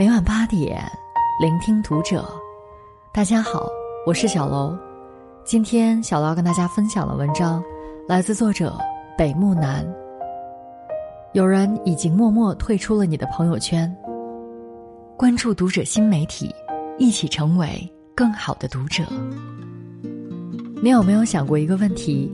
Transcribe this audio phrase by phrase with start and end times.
[0.00, 0.82] 每晚八点，
[1.38, 2.26] 聆听读者。
[3.12, 3.68] 大家好，
[4.06, 4.74] 我是小楼。
[5.44, 7.62] 今天小楼要跟大家分享的文章
[8.08, 8.74] 来自作者
[9.18, 9.86] 北木南。
[11.34, 13.94] 有人已经默默退出了你的朋友圈。
[15.18, 16.50] 关注读者新媒体，
[16.98, 19.04] 一起成为更好的读者。
[20.82, 22.32] 你有没有想过一个问题？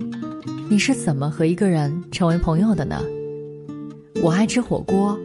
[0.71, 3.03] 你是怎么和一个人成为朋友的呢？
[4.23, 5.19] 我爱吃火锅，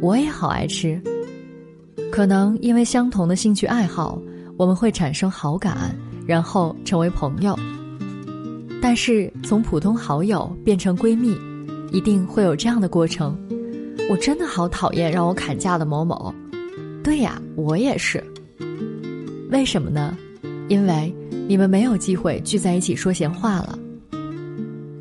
[0.00, 0.98] 我也好爱吃。
[2.10, 4.20] 可能因为相同的兴趣爱好，
[4.56, 5.94] 我们会产生好感，
[6.26, 7.58] 然后成为朋友。
[8.80, 11.36] 但是从普通好友变成闺蜜，
[11.90, 13.36] 一定会有这样的过程。
[14.08, 16.32] 我真的好讨厌让我砍价的某某。
[17.02, 18.22] 对呀，我也是。
[19.50, 20.16] 为什么呢？
[20.68, 21.14] 因为
[21.48, 23.78] 你们没有机会聚在一起说闲话了。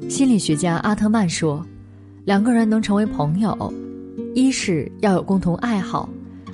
[0.10, 1.66] 心理学家阿特曼说，
[2.26, 3.74] 两个人能成为朋友，
[4.34, 6.10] 一是要有共同爱好。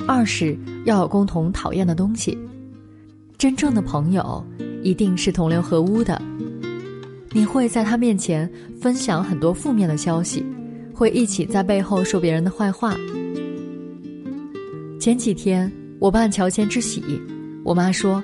[0.07, 2.37] 二是要有共同讨厌的东西，
[3.37, 4.43] 真正的朋友
[4.83, 6.21] 一定是同流合污的。
[7.31, 10.45] 你会在他面前分享很多负面的消息，
[10.93, 12.95] 会一起在背后说别人的坏话。
[14.99, 17.01] 前几天我办乔迁之喜，
[17.63, 18.21] 我妈说：“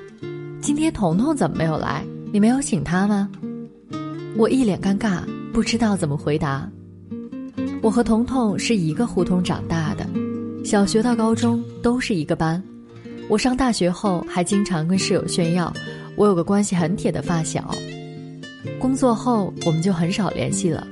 [0.60, 2.04] 今天彤彤怎么没有来？
[2.34, 3.30] 你没有请他吗？”
[4.36, 5.22] 我一脸尴尬，
[5.54, 6.70] 不知道怎么回答。
[7.82, 9.87] 我和彤彤是一个胡同长大。
[10.68, 12.62] 小学到高中都是一个班，
[13.30, 15.74] 我上大学后还经常跟室友炫耀，
[16.18, 17.74] 我有个关系很铁的发小。
[18.78, 20.86] 工作后我们就很少联系了，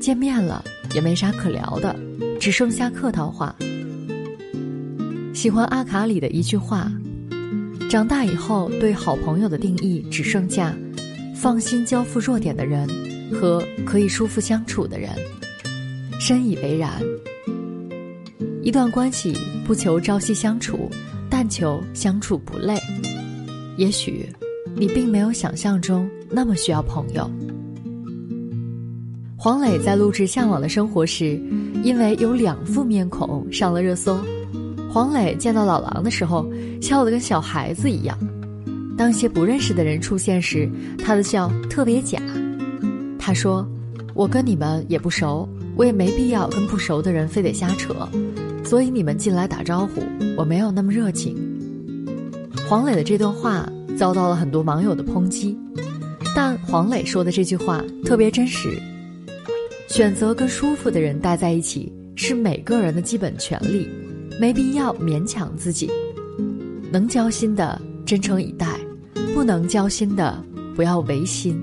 [0.00, 1.98] 见面了也没啥可聊的，
[2.38, 3.52] 只剩下客套话。
[5.34, 6.88] 喜欢阿卡里的一句话：
[7.90, 10.72] 长大以后对好朋友的定义只剩下
[11.34, 12.88] 放心交付弱点的人
[13.32, 15.10] 和可以舒服相处的人。
[16.20, 17.02] 深以为然。
[18.62, 20.90] 一段关系不求朝夕相处，
[21.30, 22.76] 但求相处不累。
[23.76, 24.28] 也许，
[24.74, 27.30] 你并没有想象中那么需要朋友。
[29.36, 31.40] 黄磊在录制《向往的生活》时，
[31.84, 34.18] 因为有两副面孔上了热搜。
[34.90, 36.50] 黄磊见到老狼的时候，
[36.82, 38.18] 笑得跟小孩子一样；
[38.96, 40.68] 当一些不认识的人出现时，
[40.98, 42.20] 他的笑特别假。
[43.18, 43.66] 他说
[44.14, 47.94] ：“我跟你们也不熟，我也没必要跟不熟的人非得瞎扯。”
[48.68, 50.02] 所以你们进来打招呼，
[50.36, 51.34] 我没有那么热情。
[52.68, 55.56] 黄磊的这段话遭到了很多网友的抨击，
[56.36, 58.78] 但黄磊说的这句话特别真实。
[59.88, 63.88] 选择跟舒服的人待在一起是每个人的基本权利，
[64.38, 65.90] 没必要勉强自己。
[66.92, 68.78] 能交心的真诚以待，
[69.34, 70.44] 不能交心的
[70.76, 71.58] 不要违心。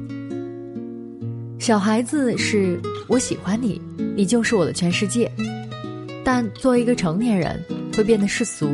[1.59, 3.79] 小孩子是我喜欢你，
[4.17, 5.31] 你就是我的全世界。
[6.25, 7.63] 但作为一个成年人，
[7.95, 8.67] 会变得世俗，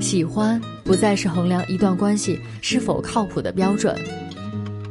[0.00, 3.94] 喜欢不再是衡量一段关系是否靠谱的标准，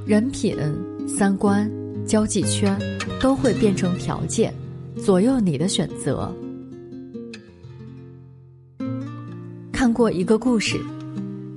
[0.05, 0.55] 人品、
[1.07, 1.69] 三观、
[2.05, 2.79] 交际圈
[3.19, 4.53] 都会变成条件，
[5.03, 6.31] 左右你的选择。
[9.71, 10.79] 看过一个故事，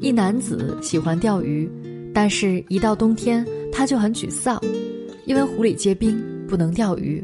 [0.01, 1.71] 一男子喜欢钓鱼，
[2.15, 4.59] 但是一到冬天他就很沮丧，
[5.27, 6.19] 因为湖里结冰，
[6.49, 7.23] 不能钓鱼。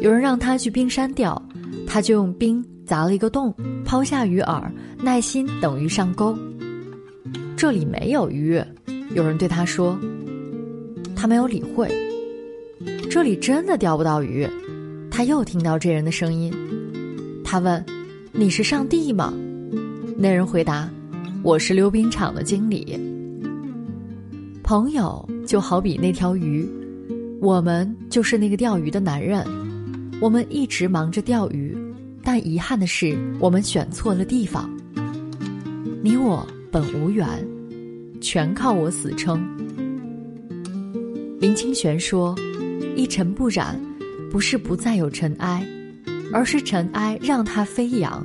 [0.00, 1.40] 有人让他去冰山钓。
[1.92, 3.52] 他就用冰砸了一个洞，
[3.84, 4.70] 抛下鱼饵，
[5.02, 6.38] 耐心等鱼上钩。
[7.56, 8.62] 这里没有鱼，
[9.12, 9.98] 有人对他说。
[11.16, 11.90] 他没有理会。
[13.10, 14.48] 这里真的钓不到鱼。
[15.10, 16.54] 他又听到这人的声音。
[17.44, 17.84] 他问
[18.30, 19.34] ：“你是上帝吗？”
[20.16, 20.88] 那人回答
[21.42, 22.96] ：“我是溜冰场的经理。”
[24.62, 26.64] 朋友就好比那条鱼，
[27.40, 29.44] 我们就是那个钓鱼的男人。
[30.20, 31.74] 我们一直忙着钓鱼，
[32.22, 34.70] 但遗憾的是，我们选错了地方。
[36.02, 37.26] 你我本无缘，
[38.20, 39.42] 全靠我死撑。
[41.40, 42.36] 林清玄说
[42.94, 43.80] ：“一尘不染，
[44.30, 45.66] 不是不再有尘埃，
[46.30, 48.22] 而是尘埃让它飞扬。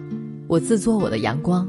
[0.47, 1.65] 我自作我的阳光。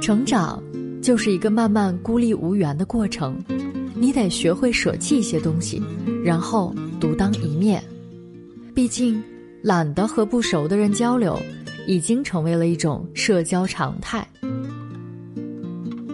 [0.00, 0.60] 成长
[1.00, 3.38] 就是一个慢慢孤立无援的过程，
[3.94, 5.80] 你得学会舍弃一些东西，
[6.24, 7.80] 然后独当一面。”
[8.74, 9.22] 毕竟，
[9.60, 11.38] 懒得和不熟的人交流，
[11.86, 14.26] 已经成为了一种社交常态。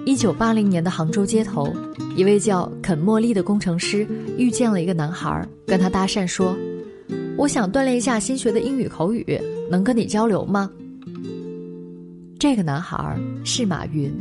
[0.05, 1.73] 一九八零年的杭州街头，
[2.17, 4.05] 一位叫肯莫利的工程师
[4.37, 6.57] 遇见了一个男孩，跟他搭讪说
[7.39, 9.41] ：“我想锻炼一下新学的英语口语，
[9.71, 10.69] 能跟你交流吗？”
[12.41, 14.13] 这个男孩是马云。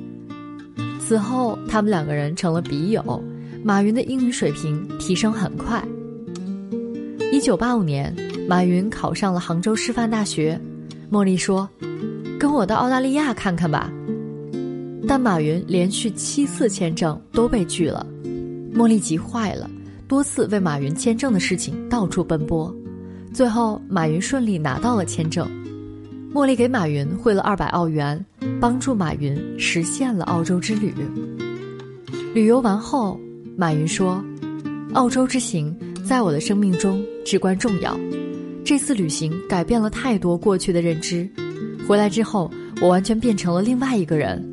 [0.99, 3.23] 此后，他们两个人成了笔友。
[3.63, 5.83] 马云的英语水平提升很快。
[7.31, 8.15] 一九八五年。
[8.47, 10.57] 马云考上了杭州师范大学，
[11.11, 11.67] 茉莉说
[12.39, 13.91] ：“跟我到澳大利亚看看吧。
[15.05, 18.07] 但马云连续七次签证都被拒了，
[18.73, 19.69] 茉莉急坏了，
[20.07, 22.73] 多次为马云签证的事情到处奔波，
[23.33, 25.45] 最后马云顺利拿到了签证。
[26.33, 28.25] 茉莉给马云汇了二百澳元，
[28.61, 30.93] 帮助马云实现了澳洲之旅。
[32.33, 33.19] 旅游完后，
[33.57, 34.23] 马云说
[34.93, 37.97] ：“澳洲之行在我的生命中至关重要。
[38.67, 41.25] 这次旅行改变了太多过去的认知。
[41.87, 44.43] 回来之后，我完全变成了另外一个人。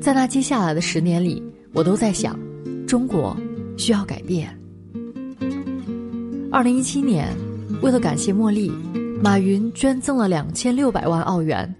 [0.00, 1.42] 在那接下来的十年里，
[1.72, 2.38] 我都在想，
[2.86, 3.36] 中国
[3.76, 4.56] 需要改变。”
[6.52, 7.26] 二零一七年，
[7.82, 8.70] 为了感谢茉莉。
[9.20, 11.74] 马云捐赠了两千六百万澳元，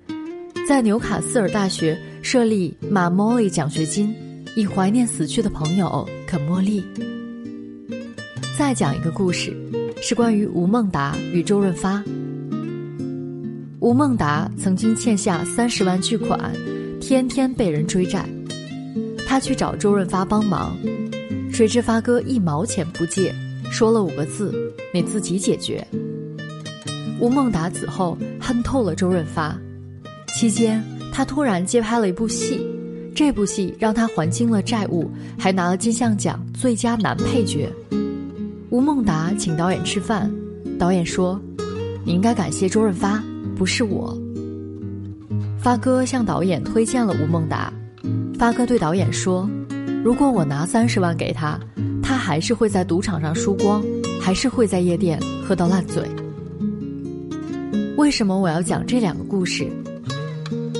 [0.66, 4.12] 在纽卡斯尔大学设立马莫莉奖学金，
[4.56, 6.82] 以怀念死去的朋友肯莫莉。
[8.58, 9.56] 再讲一个故事，
[10.02, 12.02] 是关于吴孟达与周润发。
[13.81, 16.52] 吴孟达曾经欠下三十万巨款，
[17.00, 18.29] 天天被人追债，
[19.26, 20.76] 他去找周润发帮忙，
[21.52, 23.35] 谁知发哥一毛钱不借，
[23.70, 24.55] 说了五个字
[24.93, 25.87] ：“你自己解决。”
[27.20, 29.56] 吴孟达死后，恨透了周润发。
[30.35, 30.82] 期间，
[31.12, 32.67] 他突然接拍了一部戏，
[33.14, 37.70] 这部戏让他还清了债务，还拿了金像奖最佳男配角。
[38.70, 40.31] 吴孟达请导演吃饭，
[40.78, 41.40] 导演说
[42.06, 43.20] ：“你应该感谢周润发，
[43.56, 44.17] 不是我。”
[45.58, 47.72] 发哥向导演推荐了吴孟达，
[48.38, 49.50] 发哥对导演说
[50.05, 51.58] ：“如果我拿三十万给他，
[52.00, 53.82] 他还是会在赌场上输光，
[54.20, 56.08] 还是会在夜店喝到烂醉。”
[57.99, 59.66] 为什么我要讲这两个故事？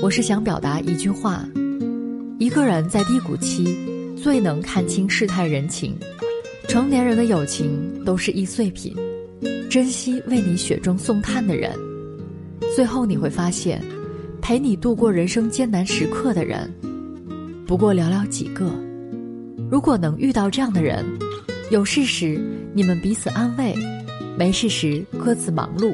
[0.01, 1.43] 我是想表达一句话：
[2.39, 3.77] 一个人在低谷期
[4.15, 5.93] 最能看清世态人情。
[6.71, 8.95] 成年人的友情都是易碎品，
[9.69, 11.69] 珍惜为你雪中送炭的人。
[12.73, 13.83] 最后你会发现，
[14.41, 16.73] 陪你度过人生艰难时刻的人，
[17.67, 18.71] 不过寥寥几个。
[19.69, 21.05] 如果能遇到这样的人，
[21.71, 22.39] 有事时
[22.73, 23.75] 你们彼此安慰，
[24.37, 25.93] 没事时各自忙碌。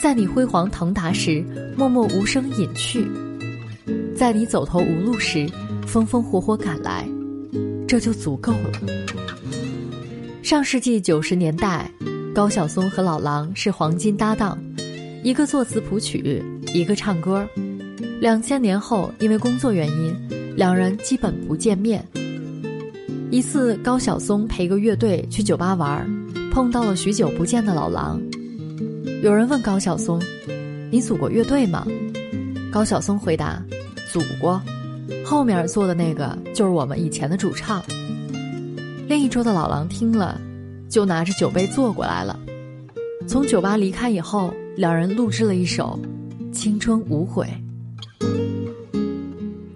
[0.00, 1.44] 在你辉煌腾达时，
[1.76, 3.00] 默默无声隐去；
[4.14, 5.48] 在你走投无路时，
[5.84, 7.04] 风风火火赶来，
[7.88, 8.70] 这就足够了。
[10.42, 11.88] 上世纪九十年代，
[12.34, 14.58] 高晓松和老狼是黄金搭档，
[15.22, 16.42] 一个作词谱曲，
[16.72, 17.46] 一个唱歌。
[18.20, 22.04] 两千年后，因为工作原因，两人基本不见面。
[23.30, 26.08] 一次，高晓松陪个乐队去酒吧玩，
[26.50, 28.20] 碰到了许久不见的老狼。
[29.22, 30.20] 有人问高晓松
[30.90, 31.86] ：“你组过乐队吗？”
[32.72, 33.62] 高晓松回答
[34.10, 34.60] ：“组过，
[35.24, 37.84] 后面坐的那个就是我们以前的主唱。”
[39.10, 40.40] 另一桌的老狼听了，
[40.88, 42.38] 就拿着酒杯坐过来了。
[43.26, 45.98] 从酒吧离开以后，两人录制了一首
[46.56, 47.44] 《青春无悔》。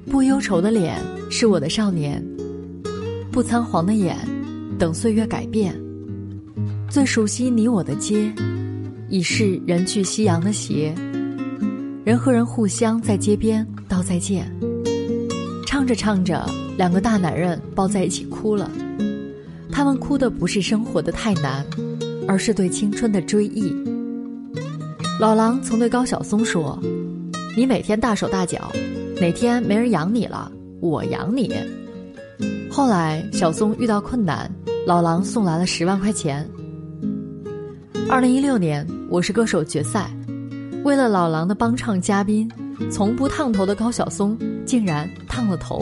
[0.09, 1.01] 不忧愁的脸
[1.33, 2.25] 是我的少年，
[3.33, 4.17] 不仓皇的眼，
[4.79, 5.75] 等岁月改变。
[6.89, 8.33] 最熟悉你我的街。
[9.09, 10.95] 已是人去夕阳的斜，
[12.05, 14.49] 人和人互相在街边道再见。
[15.67, 18.71] 唱着唱着，两个大男人抱在一起哭了。
[19.75, 21.67] 他们哭的不是生活的太难，
[22.29, 23.75] 而是对青春的追忆。
[25.19, 26.79] 老狼曾对高晓松说
[27.57, 28.71] ：“你每天大手大脚，
[29.21, 30.51] 哪天没人养你了，
[30.81, 31.53] 我养你。”
[32.71, 34.49] 后来小松遇到困难，
[34.87, 36.49] 老狼送来了十万块钱。
[38.09, 38.87] 二零一六年。
[39.11, 40.11] 我是歌手决赛，
[40.83, 42.51] 为了老狼的帮唱嘉宾，
[42.91, 45.81] 从不烫头的高晓松竟然烫了头。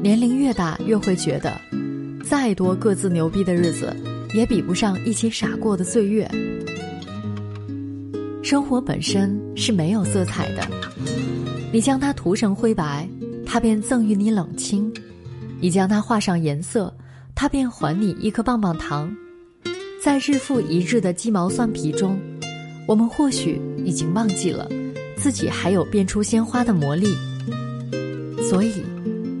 [0.00, 1.50] 年龄越大，越会觉得，
[2.32, 3.94] 再多各自牛逼的日子，
[4.32, 6.26] 也比不上一起傻过的岁月。
[8.42, 10.66] 生活本身是没有色彩的，
[11.70, 13.06] 你将它涂成灰白，
[13.44, 14.90] 它便赠予你冷清；
[15.60, 16.90] 你将它画上颜色，
[17.34, 19.14] 它便还你一颗棒棒糖。
[20.02, 22.18] 在日复一日的鸡毛蒜皮中，
[22.88, 24.66] 我们或许已经忘记了
[25.18, 27.14] 自己还有变出鲜花的魔力。
[28.40, 28.82] 所以，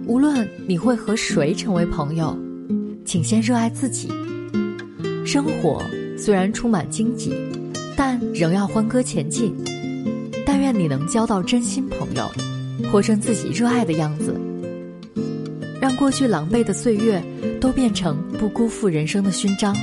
[0.06, 2.38] 无论你会和谁成为朋友，
[3.12, 4.08] 请先热爱自己。
[5.22, 5.84] 生活
[6.16, 7.30] 虽然充满荆棘，
[7.94, 9.54] 但仍要欢歌前进。
[10.46, 12.26] 但愿你能交到真心朋友，
[12.90, 14.34] 活成自己热爱的样子，
[15.78, 17.22] 让过去狼狈的岁月
[17.60, 19.76] 都变成不辜负人生的勋章。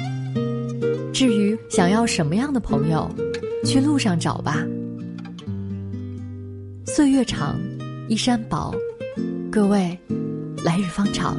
[1.13, 3.07] 至于想要什么样的朋友，
[3.63, 4.65] 去路上找吧。
[6.83, 7.59] 岁月长，
[8.07, 8.73] 衣衫薄，
[9.51, 9.95] 各位，
[10.63, 11.37] 来日方长。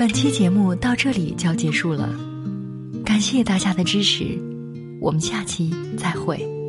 [0.00, 2.08] 本期节目到这里就要结束了，
[3.04, 4.24] 感谢大家的支持，
[4.98, 6.59] 我们下期再会。